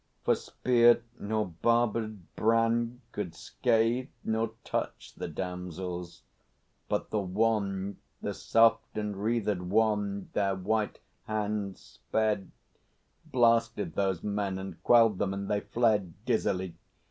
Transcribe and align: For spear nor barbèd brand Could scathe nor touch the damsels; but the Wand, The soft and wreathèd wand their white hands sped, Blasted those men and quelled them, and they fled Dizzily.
For 0.23 0.33
spear 0.33 1.03
nor 1.19 1.53
barbèd 1.63 2.21
brand 2.35 3.01
Could 3.11 3.35
scathe 3.35 4.07
nor 4.23 4.49
touch 4.63 5.13
the 5.13 5.27
damsels; 5.27 6.23
but 6.89 7.11
the 7.11 7.19
Wand, 7.19 7.97
The 8.19 8.33
soft 8.33 8.97
and 8.97 9.13
wreathèd 9.13 9.61
wand 9.67 10.31
their 10.33 10.55
white 10.55 10.97
hands 11.27 11.79
sped, 12.03 12.49
Blasted 13.25 13.93
those 13.93 14.23
men 14.23 14.57
and 14.57 14.81
quelled 14.81 15.19
them, 15.19 15.35
and 15.35 15.47
they 15.47 15.59
fled 15.61 16.15
Dizzily. 16.25 16.73